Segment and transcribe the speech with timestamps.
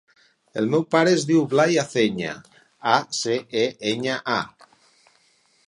[0.61, 2.31] El meu pare es diu Blai Aceña:
[2.95, 4.41] a, ce, e, enya, a.